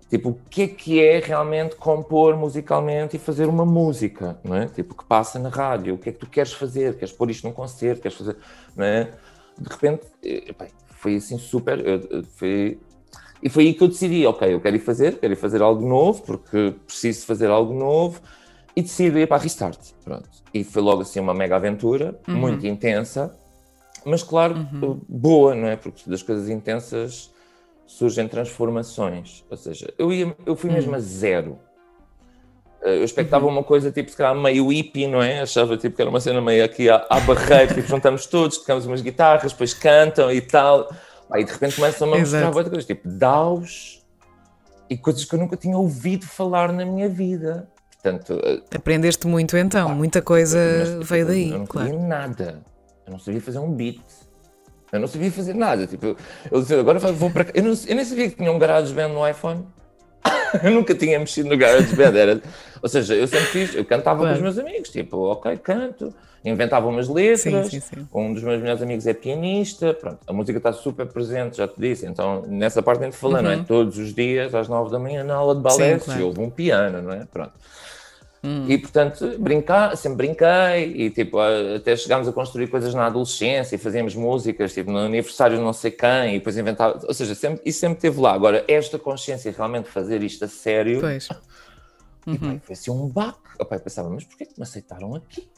[0.09, 4.65] tipo, o que é que é realmente compor musicalmente e fazer uma música, não é?
[4.65, 6.95] Tipo, que passa na rádio, o que é que tu queres fazer?
[6.95, 8.01] Queres pôr isto num concerto?
[8.01, 8.35] Queres fazer,
[8.75, 9.11] não é?
[9.57, 11.79] De repente, eh, bem, foi assim super,
[12.35, 12.79] foi,
[13.41, 15.87] e foi aí que eu decidi, ok, eu quero ir fazer, quero ir fazer algo
[15.87, 18.19] novo, porque preciso fazer algo novo,
[18.75, 20.29] e decidi ir para a Restart, pronto.
[20.53, 22.35] E foi logo assim uma mega aventura, uhum.
[22.35, 23.37] muito intensa,
[24.05, 24.99] mas claro, uhum.
[25.07, 25.75] boa, não é?
[25.75, 27.31] Porque das coisas intensas
[27.89, 29.43] surgem transformações.
[29.49, 31.03] Ou seja, eu, ia, eu fui mesmo a uhum.
[31.03, 31.59] zero.
[32.83, 33.51] Eh, eu expectava uhum.
[33.51, 35.41] uma coisa tipo, se calhar, meio hippie, não é?
[35.41, 38.85] Achava tipo, que era uma cena meio aqui à, à barreira, tipo, juntamos todos, tocamos
[38.85, 40.87] umas guitarras, depois cantam e tal.
[41.31, 44.05] Aí de repente começam a mostrar outras coisas, tipo DAOs
[44.87, 47.67] e coisas que eu nunca tinha ouvido falar na minha vida.
[47.91, 50.59] Portanto, eh, Aprendeste muito então, muita coisa
[51.01, 51.49] veio daí.
[51.49, 51.89] Eu não claro.
[51.89, 52.63] sabia nada.
[53.07, 53.99] Eu não sabia fazer um beat.
[54.91, 55.85] Eu não sabia fazer nada.
[55.85, 56.15] Tipo,
[56.51, 57.47] eu disse, agora vou para.
[57.53, 59.65] Eu, não, eu nem sabia que tinha um GarageBand no iPhone.
[60.63, 62.17] eu nunca tinha mexido no GarageBand.
[62.17, 62.41] Era,
[62.81, 64.33] ou seja, eu sempre fiz, eu cantava claro.
[64.33, 67.41] com os meus amigos, tipo, ok, canto, inventava umas letras.
[67.41, 68.07] Sim, sim, sim.
[68.13, 69.93] Um dos meus melhores amigos é pianista.
[69.93, 72.05] Pronto, a música está super presente, já te disse.
[72.05, 73.51] Então, nessa parte a gente falando, uhum.
[73.51, 73.57] não é?
[73.57, 73.63] Uhum.
[73.65, 76.25] Todos os dias, às nove da manhã, na aula de balé, claro.
[76.25, 77.25] houve um piano, não é?
[77.31, 77.53] Pronto.
[78.43, 78.65] Hum.
[78.69, 83.77] E portanto, brincar, sempre brinquei e tipo, até chegámos a construir coisas na adolescência e
[83.77, 87.61] fazíamos músicas, tipo, no aniversário de não sei quem, e depois inventava, ou seja, sempre,
[87.65, 88.33] isso sempre teve lá.
[88.33, 91.27] Agora, esta consciência, realmente fazer isto a sério, pois.
[92.25, 92.33] Uhum.
[92.33, 93.49] E pai, foi assim um baque.
[93.59, 95.49] O pai pensava, mas porquê que me aceitaram aqui?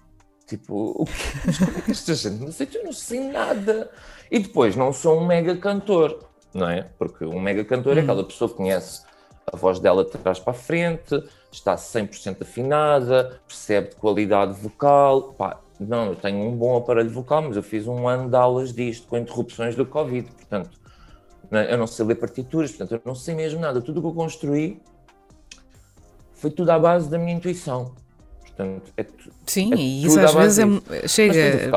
[0.48, 1.14] Tipo, o quê?
[1.46, 2.82] Mas como é que esta gente me aceitou?
[2.82, 3.90] Eu não sei nada.
[4.30, 6.90] E depois, não sou um mega cantor, não é?
[7.00, 8.04] Porque um mega cantor é hum.
[8.04, 9.02] aquela pessoa que conhece
[9.46, 15.34] a voz dela de trás para a frente, está 100% afinada, percebe de qualidade vocal.
[15.34, 18.74] Pá, não, eu tenho um bom aparelho vocal, mas eu fiz um ano de aulas
[18.74, 20.80] disto, com interrupções do Covid, portanto,
[21.52, 23.82] eu não sei ler partituras, portanto, eu não sei mesmo nada.
[23.82, 24.82] Tudo o que eu construí
[26.34, 27.94] foi tudo à base da minha intuição.
[28.56, 29.06] Portanto, é
[29.46, 31.40] Sim, é e isso às vezes é, chega.
[31.40, 31.70] É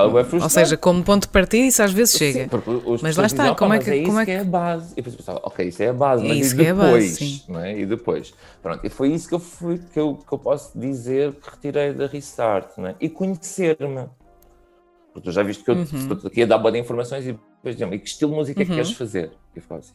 [0.42, 2.44] ou seja, como ponto de partida, isso às vezes chega.
[2.44, 3.90] Sim, mas lá está, como é que.
[3.90, 4.92] É como é que é a base.
[4.92, 6.68] E depois pensava, ok, isso é a base, é mas e depois?
[6.68, 7.78] É base, é?
[7.78, 8.34] E depois.
[8.62, 11.92] Pronto, e foi isso que eu, fui, que eu, que eu posso dizer que retirei
[11.92, 12.94] da Restart, é?
[13.00, 14.06] E conhecer-me.
[15.12, 15.82] Porque tu já viste que eu uhum.
[15.82, 18.58] estou aqui a dar boa de informações e depois dizem e que estilo de música
[18.58, 18.64] uhum.
[18.64, 18.96] é que queres uhum.
[18.96, 19.30] fazer?
[19.54, 19.94] E eu ficava assim.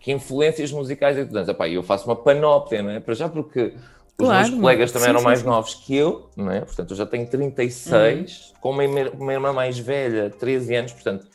[0.00, 1.54] Que influências musicais é que tu danças?
[1.70, 2.98] Eu faço uma panóplia, não é?
[2.98, 3.74] Para já porque
[4.18, 5.46] os claro, meus colegas também sim, eram sim, mais sim.
[5.46, 6.60] novos que eu, não é?
[6.60, 8.60] Portanto, eu já tenho 36, uhum.
[8.60, 8.82] com uma,
[9.18, 11.26] uma irmã mais velha, 13 anos, portanto,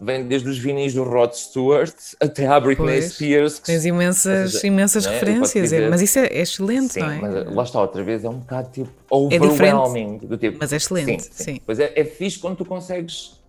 [0.00, 3.58] vem desde os vinis do Rod Stewart até à Britney pois, Spears.
[3.58, 5.10] Tens imensas, seja, imensas é?
[5.10, 7.20] referências, dizer, mas isso é, é excelente, sim, não é?
[7.20, 10.20] Mas lá está, outra vez, é um bocado tipo overwhelming.
[10.22, 11.30] É do tipo, mas é excelente, sim.
[11.32, 11.60] sim.
[11.66, 13.40] Pois é, é fixe quando tu consegues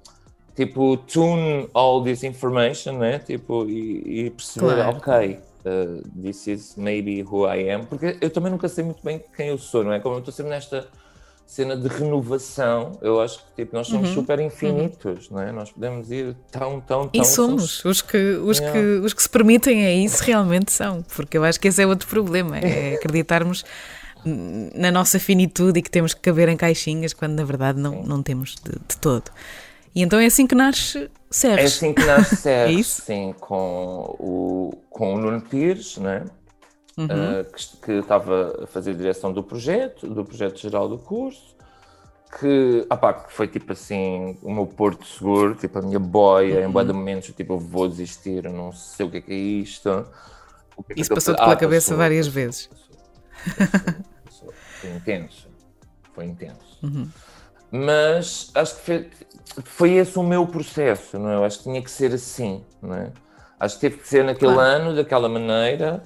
[0.55, 3.19] tipo tune all this information, né?
[3.19, 4.97] Tipo, e, e perceber, claro.
[4.97, 9.21] ok uh, this is maybe who I am, porque eu também nunca sei muito bem
[9.36, 9.99] quem eu sou, não é?
[9.99, 10.88] Como eu estou sempre nesta
[11.45, 15.38] cena de renovação, eu acho que tipo, nós somos uhum, super infinitos, uhum.
[15.38, 15.52] não é?
[15.52, 17.21] Nós podemos ir tão, tão, tão...
[17.21, 17.86] E somos, somos...
[17.86, 18.80] Os, que, os, yeah.
[18.80, 21.86] que, os que se permitem a isso realmente são, porque eu acho que esse é
[21.86, 23.63] outro problema, é acreditarmos
[24.73, 28.23] na nossa finitude e que temos que caber em caixinhas, quando na verdade não, não
[28.23, 29.30] temos de, de todo.
[29.95, 31.60] E então é assim que nasce Serres.
[31.60, 33.01] É assim que nasce Serres, é isso?
[33.01, 36.25] sim, com o, com o Nuno Pires, né?
[36.97, 37.06] Uhum.
[37.06, 41.56] Uh, que, que estava a fazer a direção do projeto, do projeto geral do curso,
[42.39, 46.82] que, ah que foi tipo assim, o meu porto seguro, tipo a minha boia, uhum.
[46.82, 49.36] em de momentos, tipo, eu vou desistir, eu não sei o que é que é
[49.36, 50.08] isto.
[50.88, 52.69] Que é Isso passou-te pela ah, cabeça passou, várias passou, vezes.
[54.25, 55.47] Passou, foi intenso,
[56.13, 56.79] foi intenso.
[56.82, 57.08] Uhum.
[57.71, 59.10] Mas acho que foi,
[59.63, 61.36] foi esse o meu processo, não é?
[61.36, 63.12] Eu acho que tinha que ser assim, não é?
[63.60, 64.84] Acho que teve que ser naquele claro.
[64.84, 66.03] ano, daquela maneira,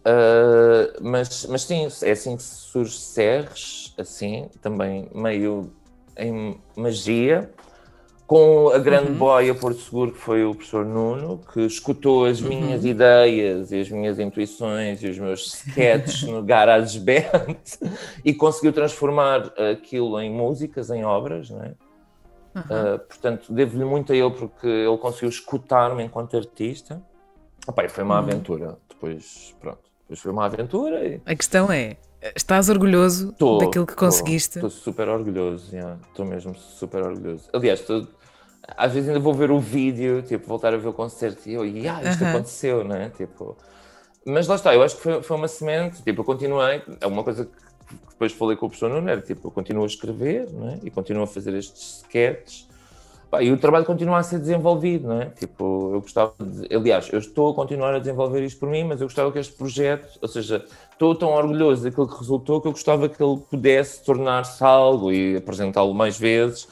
[0.00, 5.72] uh, mas, mas sim, é assim que surge Serres, assim, também meio
[6.16, 7.50] em magia,
[8.26, 9.18] com a grande uhum.
[9.18, 12.48] boia Porto Seguro, que foi o professor Nuno, que escutou as uhum.
[12.48, 12.90] minhas uhum.
[12.90, 17.56] ideias e as minhas intuições e os meus sketches no Garage Band
[18.24, 21.72] e conseguiu transformar aquilo em músicas, em obras, não é?
[22.54, 22.62] Uhum.
[22.62, 27.00] Uh, portanto, devo-lhe muito a ele porque ele conseguiu escutar-me enquanto artista.
[27.66, 28.20] Opa, foi uma uhum.
[28.20, 28.78] aventura.
[28.88, 31.06] Depois, pronto, depois foi uma aventura.
[31.06, 31.22] E...
[31.24, 31.96] A questão é,
[32.36, 34.58] Estás orgulhoso tô, daquilo que conseguiste?
[34.58, 37.48] Estou super orgulhoso, estou yeah, mesmo super orgulhoso.
[37.50, 38.06] Aliás, tô,
[38.76, 41.64] às vezes ainda vou ver o vídeo, tipo, voltar a ver o concerto e eu,
[41.64, 42.30] yeah, isto uh -huh.
[42.30, 43.10] aconteceu, né?
[43.16, 43.56] Tipo,
[44.26, 47.24] mas lá está, eu acho que foi, foi uma semente, tipo, eu continuei, é uma
[47.24, 47.52] coisa que
[48.10, 50.78] depois falei com o professor Nuno, era tipo, eu continuo a escrever, né?
[50.82, 52.68] E continuo a fazer estes sketches,
[53.40, 55.26] e o trabalho continua a ser desenvolvido, não é?
[55.26, 59.00] Tipo, eu gostava de, aliás, eu estou a continuar a desenvolver isto por mim, mas
[59.00, 62.72] eu gostava que este projeto, ou seja, estou tão orgulhoso daquilo que resultou que eu
[62.72, 66.66] gostava que ele pudesse tornar-se algo e apresentá-lo mais vezes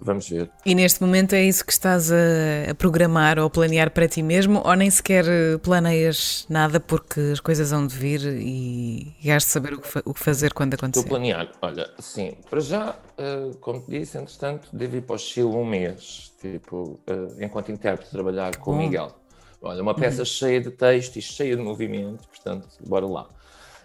[0.00, 0.50] Vamos ver.
[0.64, 4.62] E neste momento é isso que estás a, programar ou a planear para ti mesmo,
[4.64, 5.24] ou nem sequer
[5.62, 9.88] planeias nada porque as coisas vão de vir e, e has de saber o que,
[10.04, 11.04] o que, fazer quando acontecer?
[11.04, 11.48] Estou a planear.
[11.60, 15.64] Olha, sim, para já, uh, como te disse, entretanto, devo ir para o Chile um
[15.64, 19.14] mês, tipo, uh, enquanto intérprete, trabalhar com o Miguel.
[19.62, 20.24] Olha, uma peça uhum.
[20.24, 23.28] cheia de texto e cheia de movimento, portanto, bora lá.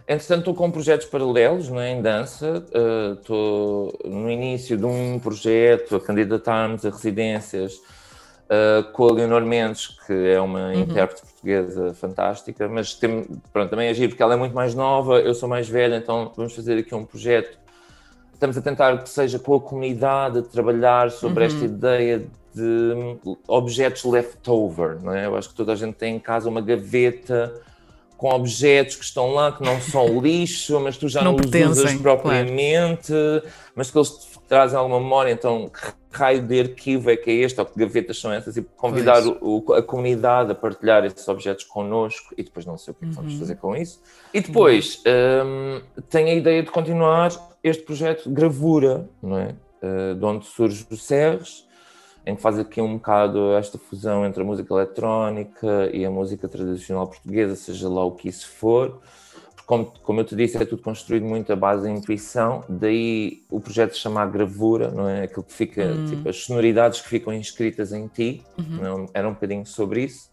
[0.08, 2.64] Entretanto, estou com projetos paralelos é, em dança.
[2.70, 7.82] Uh, estou no início de um projeto a candidatar-nos a residências
[8.46, 10.82] uh, com a Leonor Mendes, que é uma uhum.
[10.82, 15.34] intérprete portuguesa fantástica, mas tem, pronto, também agir porque ela é muito mais nova, eu
[15.34, 17.58] sou mais velha, então vamos fazer aqui um projeto.
[18.32, 21.48] Estamos a tentar que seja com a comunidade, trabalhar sobre uhum.
[21.48, 25.26] esta ideia de objetos leftover, não é?
[25.26, 27.54] Eu acho que toda a gente tem em casa uma gaveta
[28.18, 31.78] com objetos que estão lá que não são lixo, mas tu já não, não os
[31.78, 33.44] usas propriamente, claro.
[33.76, 37.34] mas que eles te trazem alguma memória, então que raio de arquivo é que é
[37.34, 41.66] este, ou que gavetas são essas, e convidar o, a comunidade a partilhar esses objetos
[41.66, 43.40] connosco, e depois não sei o que, é que vamos uhum.
[43.40, 44.02] fazer com isso.
[44.34, 45.82] E depois, uhum.
[45.98, 47.32] um, tenho a ideia de continuar
[47.64, 49.56] este projeto de gravura, não é?
[49.82, 51.66] Uh, de onde surge o Serres,
[52.26, 56.48] em que faz aqui um bocado esta fusão entre a música eletrónica e a música
[56.48, 59.00] tradicional portuguesa, seja lá o que isso for.
[59.66, 63.60] Como, como eu te disse, é tudo construído muito à base da intuição, daí o
[63.60, 65.24] projeto se chama Gravura, não é?
[65.24, 66.06] Aquilo que fica, hum.
[66.06, 68.78] tipo, as sonoridades que ficam inscritas em ti, uhum.
[68.82, 70.30] não, era um bocadinho sobre isso.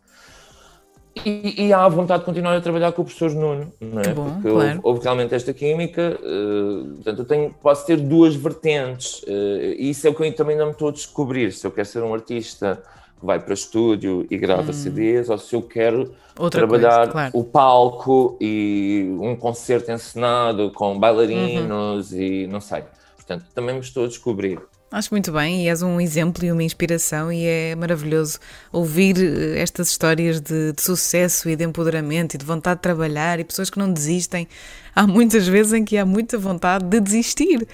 [1.26, 4.14] E, e, há a vontade de continuar a trabalhar com o professor Nuno, não é?
[4.14, 4.68] Bom, Porque claro.
[4.68, 9.90] houve, houve, realmente esta química, uh, portanto, eu tenho, posso ter duas vertentes, uh, e
[9.90, 11.52] isso é o que eu também não me estou a descobrir.
[11.52, 12.82] Se eu quero ser um artista
[13.20, 14.72] que vai para estúdio e grava hum.
[14.72, 17.30] CDs, ou se eu quero Outra trabalhar coisa, claro.
[17.34, 22.18] o palco e um concerto encenado com bailarinos uhum.
[22.18, 22.84] e não sei.
[23.16, 24.58] Portanto, também me estou a descobrir.
[24.92, 28.38] Acho muito bem e és um exemplo e uma inspiração e é maravilhoso
[28.70, 33.40] ouvir eh, estas histórias de, de, sucesso e de empoderamento e de vontade de trabalhar
[33.40, 34.46] e pessoas que não desistem.
[34.94, 37.66] Há muitas vezes em que há muita vontade de desistir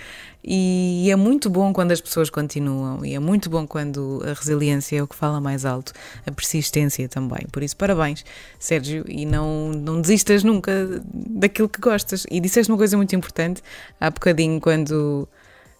[0.44, 4.98] e é muito bom quando as pessoas continuam e é muito bom quando a resiliência
[4.98, 5.92] é o que fala mais alto,
[6.24, 7.44] a persistência também.
[7.50, 8.24] Por isso, parabéns,
[8.60, 12.24] Sérgio, e não, não desistas nunca daquilo que gostas.
[12.30, 13.60] E disseste uma coisa muito importante
[14.00, 15.28] há bocadinho quando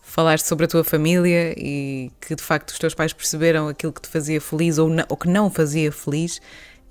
[0.08, 4.00] falaste sobre a tua família e que de facto os teus pais perceberam aquilo que
[4.00, 6.40] te fazia feliz ou, não, ou que não fazia feliz.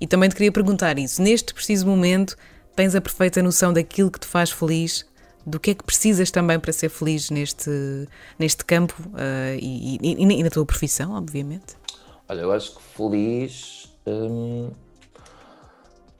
[0.00, 1.20] E também te queria perguntar isso.
[1.20, 2.36] Neste preciso momento,
[2.76, 5.04] tens a perfeita noção daquilo que te faz feliz?
[5.44, 7.70] Do que é que precisas também para ser feliz neste,
[8.38, 11.76] neste campo uh, e, e, e, na tua profissão, obviamente?
[12.28, 13.90] Olha, eu acho que feliz.
[14.06, 14.70] Hum...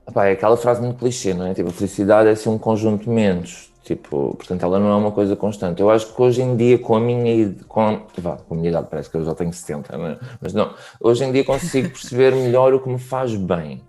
[0.09, 1.55] Epá, é aquela frase muito clichê, não é?
[1.55, 5.11] Tipo, a felicidade é assim um conjunto de menos Tipo, portanto, ela não é uma
[5.11, 5.81] coisa constante.
[5.81, 8.87] Eu acho que hoje em dia, com a minha com, vá, com a minha idade,
[8.91, 10.19] parece que eu já tenho 70, né?
[10.43, 13.81] mas não, hoje em dia consigo perceber melhor o que me faz bem.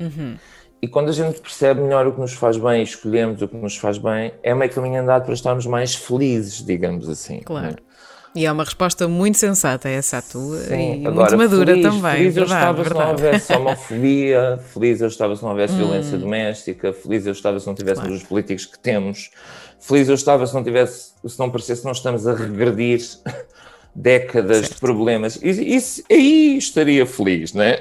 [0.00, 0.34] Uhum.
[0.80, 3.54] E quando a gente percebe melhor o que nos faz bem e escolhemos o que
[3.54, 7.40] nos faz bem, é meio caminho andado para estarmos mais felizes, digamos assim.
[7.40, 7.66] Claro.
[7.66, 7.76] Né?
[8.34, 11.82] E é uma resposta muito sensata essa a tua Sim, e agora, muito madura feliz,
[11.82, 12.16] também.
[12.16, 12.92] Feliz eu verdade, estava verdade.
[12.92, 15.78] se não houvesse homofobia, feliz eu estava se não houvesse hum.
[15.78, 18.22] violência doméstica, feliz eu estava se não tivéssemos claro.
[18.22, 19.30] os políticos que temos,
[19.80, 23.00] feliz eu estava se não tivesse, se não parecesse nós estamos a regredir
[23.92, 24.74] décadas certo.
[24.74, 25.36] de problemas.
[25.42, 27.78] E, isso, aí estaria feliz, né?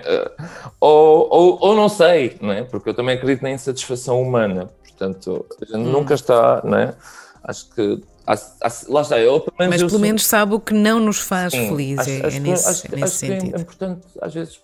[0.79, 2.63] Ou, ou, ou não sei, né?
[2.63, 4.67] Porque eu também acredito na insatisfação humana.
[4.81, 5.91] Portanto, a gente hum.
[5.91, 6.95] nunca está, né?
[7.43, 8.01] Acho que
[8.87, 9.99] lá está, eu, pelo menos, Mas pelo sou...
[9.99, 12.07] menos sabe o que não nos faz Sim, felizes.
[12.07, 13.55] É, é, nesse, é nesse sentido.
[13.57, 14.59] é importante, às vezes,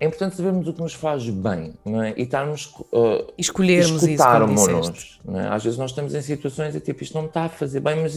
[0.00, 2.14] é importante sabermos o que nos faz bem, é?
[2.16, 5.48] E estarmos uh, escolhermos escutarmos-nos, é?
[5.48, 8.00] Às vezes nós estamos em situações e tipo, isto não me está a fazer bem,
[8.00, 8.16] mas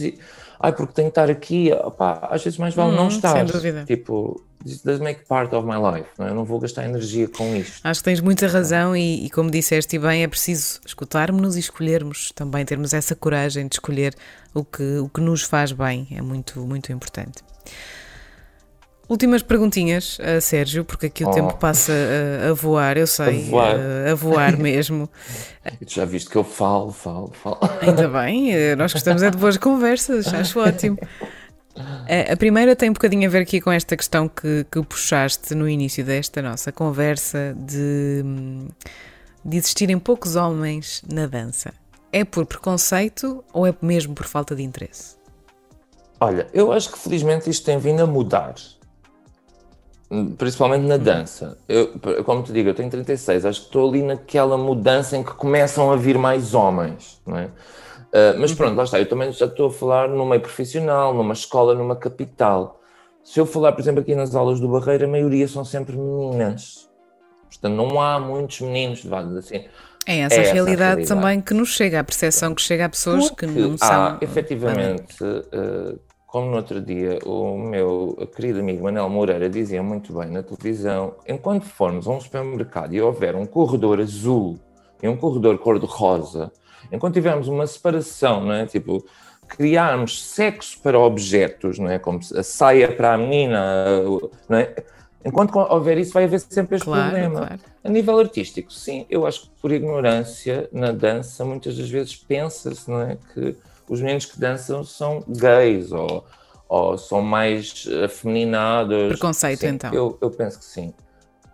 [0.60, 3.32] ai, porque tenho que estar aqui, opá, às vezes mais vale hum, não estar.
[3.32, 3.84] Sem dúvida.
[3.84, 6.30] Tipo, this does make part of my life, não é?
[6.30, 7.80] Eu não vou gastar energia com isto.
[7.82, 12.30] Acho que tens muita razão e, e como disseste bem, é preciso escutarmos-nos e escolhermos,
[12.32, 14.14] também termos essa coragem de escolher
[14.54, 17.42] o que, o que nos faz bem, é muito, muito importante.
[19.12, 21.32] Últimas perguntinhas, uh, Sérgio, porque aqui o oh.
[21.32, 25.06] tempo passa uh, a voar, eu sei, a voar, uh, a voar mesmo.
[25.86, 27.58] Já viste que eu falo, falo, falo.
[27.82, 30.96] Ainda bem, nós gostamos é de boas conversas, acho ótimo.
[32.32, 35.68] A primeira tem um bocadinho a ver aqui com esta questão que, que puxaste no
[35.68, 38.24] início desta nossa conversa de,
[39.44, 41.74] de existirem poucos homens na dança.
[42.10, 45.16] É por preconceito ou é mesmo por falta de interesse?
[46.18, 48.54] Olha, eu acho que felizmente isto tem vindo a mudar
[50.36, 51.58] principalmente na dança.
[51.68, 51.88] Eu,
[52.24, 55.90] como te digo, eu tenho 36, acho que estou ali naquela mudança em que começam
[55.90, 57.44] a vir mais homens, não é?
[57.44, 61.32] Uh, mas pronto, lá está, eu também já estou a falar no meio profissional, numa
[61.32, 62.78] escola, numa capital.
[63.24, 66.90] Se eu falar, por exemplo, aqui nas aulas do Barreiro, a maioria são sempre meninas.
[67.48, 69.02] Portanto, não há muitos meninos,
[69.38, 69.64] assim.
[70.04, 72.88] É essa, é essa realidade, realidade, também que nos chega, a percepção que chega a
[72.88, 73.88] pessoas Porque que não são.
[73.88, 75.98] Há, efetivamente, uh,
[76.32, 81.14] como no outro dia o meu querido amigo Manel Moreira dizia muito bem na televisão,
[81.28, 84.58] enquanto formos a um supermercado e houver um corredor azul
[85.02, 86.50] e um corredor cor-de-rosa,
[86.90, 88.64] enquanto tivermos uma separação, não é?
[88.64, 89.04] Tipo,
[89.46, 91.98] criarmos sexo para objetos, não é?
[91.98, 93.98] Como a saia para a menina,
[94.48, 94.74] não é?
[95.22, 97.40] Enquanto houver isso, vai haver sempre este claro, problema.
[97.40, 97.60] Claro.
[97.84, 102.90] A nível artístico, sim, eu acho que por ignorância na dança, muitas das vezes pensa-se,
[102.90, 103.18] não é?
[103.34, 103.54] Que
[103.92, 106.24] os meninos que dançam são gays ou,
[106.66, 109.08] ou são mais afeminados.
[109.08, 109.92] Preconceito, sim, então.
[109.92, 110.94] Eu, eu penso que sim.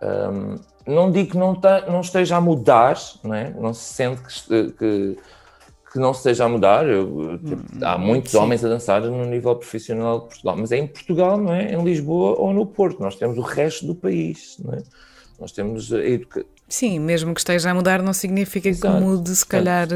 [0.01, 0.55] Um,
[0.87, 3.49] não digo que não, tá, não esteja a mudar, não, é?
[3.49, 5.17] não se sente que, que,
[5.91, 6.87] que não esteja a mudar.
[6.87, 8.37] Eu, tipo, hum, há muitos sim.
[8.37, 11.73] homens a dançar no nível profissional de Portugal, mas é em Portugal, não é?
[11.73, 13.01] Em Lisboa ou no Porto.
[13.01, 14.83] Nós temos o resto do país, não é?
[15.37, 16.49] Nós temos a educação.
[16.69, 18.95] Sim, mesmo que esteja a mudar, não significa Exato.
[18.95, 19.87] que mude, se calhar.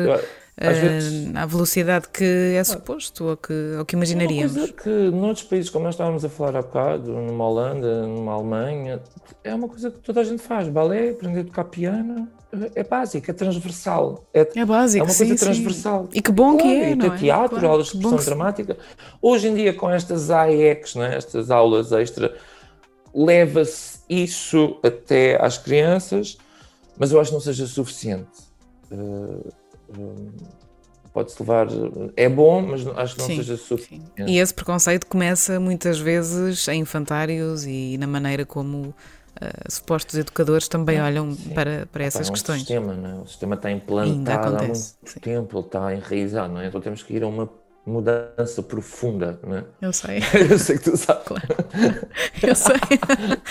[0.56, 4.56] Uh, à velocidade que é suposto ou que, ou que imaginaríamos.
[4.56, 8.06] É uma coisa que noutros países, como nós estávamos a falar há bocado, numa Holanda,
[8.06, 9.02] numa Alemanha,
[9.44, 10.68] é uma coisa que toda a gente faz.
[10.68, 12.30] Balé, aprender a tocar piano,
[12.76, 14.24] é básico, é transversal.
[14.32, 16.04] É, é básico, É uma coisa sim, transversal.
[16.04, 16.20] Sim.
[16.20, 17.18] E que bom claro, que é, E é?
[17.18, 18.78] teatro, claro, aulas de expressão dramática.
[19.20, 22.36] Hoje em dia, com estas AEX, né, estas aulas extra,
[23.14, 26.38] leva-se isso até às crianças,
[26.96, 28.30] mas eu acho que não seja suficiente.
[28.92, 29.52] Uh,
[31.14, 31.68] pode-se levar.
[32.18, 34.06] É bom, mas acho que não sim, seja suficiente.
[34.18, 34.26] Sim.
[34.28, 40.68] E esse preconceito começa muitas vezes em infantários e na maneira como uh, supostos educadores
[40.68, 42.60] também olham para, para essas é um questões.
[42.60, 43.22] Sistema, não é?
[43.22, 45.20] O sistema está implantado há muito sim.
[45.22, 46.68] tempo, ele está enraizado, não é?
[46.68, 47.50] Então temos que ir a uma
[47.86, 49.64] mudança profunda, não é?
[49.82, 50.20] Eu sei.
[50.50, 51.24] Eu sei que tu sabes.
[51.26, 51.48] Claro.
[52.42, 52.76] Eu sei.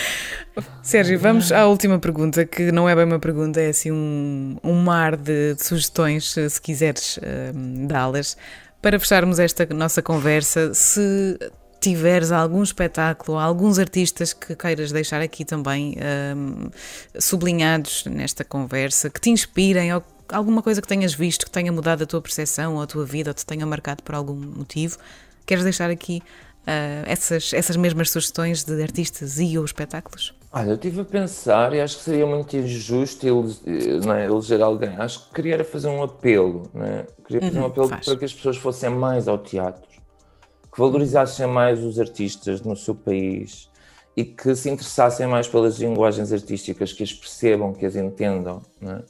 [0.82, 4.74] Sérgio, vamos à última pergunta, que não é bem uma pergunta, é assim um, um
[4.74, 8.36] mar de, de sugestões, se quiseres uh, dá-las,
[8.80, 10.72] para fecharmos esta nossa conversa.
[10.74, 11.38] Se
[11.82, 15.96] tiveres algum espetáculo, alguns artistas que queiras deixar aqui também
[16.36, 16.70] um,
[17.18, 22.02] sublinhados nesta conversa, que te inspirem ou alguma coisa que tenhas visto que tenha mudado
[22.02, 24.98] a tua percepção ou a tua vida ou te tenha marcado por algum motivo,
[25.46, 26.22] queres deixar aqui
[26.62, 30.34] uh, essas, essas mesmas sugestões de artistas e ou espetáculos?
[30.54, 34.94] Olha, eu estive a pensar e acho que seria muito injusto é, eleger alguém.
[34.98, 37.06] Acho que queria fazer um apelo, é?
[37.26, 38.04] queria fazer uhum, um apelo faz.
[38.04, 39.88] para que as pessoas fossem mais ao teatro,
[40.70, 43.70] que valorizassem mais os artistas no seu país
[44.14, 48.60] e que se interessassem mais pelas linguagens artísticas, que as percebam, que as entendam.
[48.82, 49.02] É?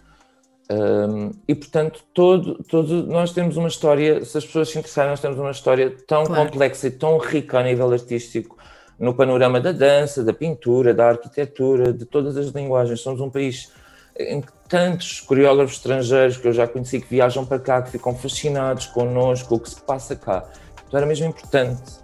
[0.72, 5.20] Um, e portanto, todo, todo, nós temos uma história, se as pessoas se interessarem, nós
[5.20, 6.44] temos uma história tão claro.
[6.44, 8.56] complexa e tão rica a nível artístico,
[8.98, 13.00] no panorama da dança, da pintura, da arquitetura, de todas as linguagens.
[13.00, 13.70] Somos um país
[14.16, 18.14] em que tantos coreógrafos estrangeiros que eu já conheci que viajam para cá, que ficam
[18.14, 20.44] fascinados connosco, com o que se passa cá.
[20.86, 22.00] Então era mesmo importante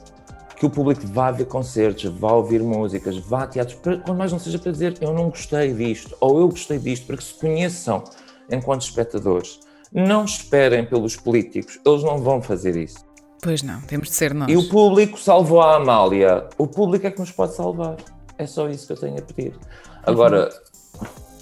[0.57, 4.38] que o público vá ver concertos, vá ouvir músicas, vá a teatros, quando mais não
[4.38, 8.02] seja para dizer eu não gostei disto, ou eu gostei disto, para que se conheçam
[8.50, 9.61] enquanto espectadores.
[9.92, 13.06] Não esperem pelos políticos, eles não vão fazer isso.
[13.42, 14.48] Pois não, temos de ser nós.
[14.50, 16.46] E o público salvou a Amália.
[16.58, 17.96] O público é que nos pode salvar.
[18.37, 19.54] É só isso que eu tenho a pedir.
[20.04, 20.50] Agora,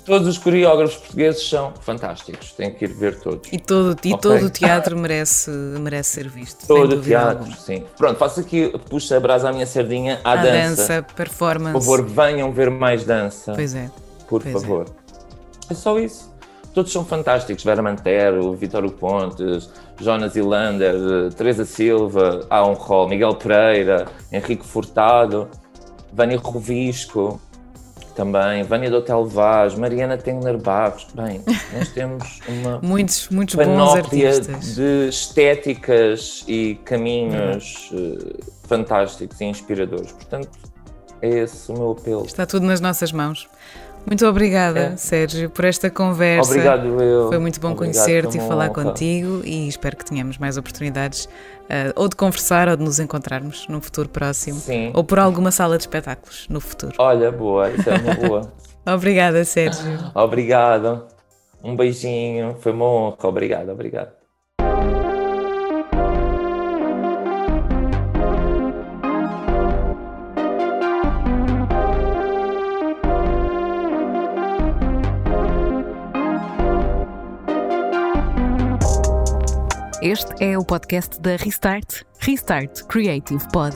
[0.04, 3.48] todos os coreógrafos portugueses são fantásticos, tem que ir ver todos.
[3.52, 4.18] E todo, e okay?
[4.18, 6.66] todo o teatro merece, merece ser visto.
[6.66, 7.56] Todo o teatro, alguma.
[7.56, 7.84] sim.
[7.96, 10.52] Pronto, faço aqui, puxa a brasa à minha sardinha, à, à dança.
[11.00, 11.72] dança, performance.
[11.72, 13.52] Por favor, venham ver mais dança.
[13.54, 13.90] Pois é.
[14.28, 14.60] por Pois é.
[14.60, 14.86] favor.
[15.70, 15.74] É.
[15.74, 16.35] só isso.
[16.76, 17.64] Todos são fantásticos.
[17.64, 25.48] Vera Mantero, Vitório Pontes, Jonas Ilander, Teresa Silva, um rol, Miguel Pereira, Henrique Furtado,
[26.12, 27.40] Vânia Rovisco,
[28.14, 31.06] também, Vânia do Hotel Vaz, Mariana Tengner Barros.
[31.14, 31.40] Bem,
[31.72, 38.36] nós temos uma Muitos, muitos panóplia de estéticas e caminhos eh,
[38.68, 40.12] fantásticos e inspiradores.
[40.12, 40.50] Portanto,
[41.22, 42.26] é esse o meu apelo.
[42.26, 43.48] Está tudo nas nossas mãos.
[44.06, 44.96] Muito obrigada, É.
[44.96, 46.50] Sérgio, por esta conversa.
[46.50, 47.28] Obrigado, eu.
[47.28, 48.84] Foi muito bom conhecer-te e falar honra.
[48.84, 51.28] contigo e espero que tenhamos mais oportunidades
[51.68, 54.92] eh, ou de conversar ou de nos encontrarmos num futuro próximo Sim.
[54.94, 56.94] ou por alguma sala de espetáculos no futuro.
[56.98, 58.52] Olha, boa, isso é uma boa.
[58.94, 59.82] Obrigada, Sérgio.
[60.14, 61.04] Obrigado.
[61.64, 62.56] Um beijinho.
[62.60, 63.16] Foi uma honra.
[63.24, 64.15] Obrigado, obrigado.
[80.08, 83.74] Este é o podcast da Restart, Restart Creative Pod.